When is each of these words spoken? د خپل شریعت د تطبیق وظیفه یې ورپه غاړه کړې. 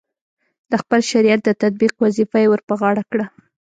د 0.71 0.73
خپل 0.81 0.99
شریعت 1.11 1.41
د 1.45 1.49
تطبیق 1.61 1.93
وظیفه 2.03 2.37
یې 2.43 2.47
ورپه 2.49 2.73
غاړه 2.81 3.03
کړې. 3.11 3.25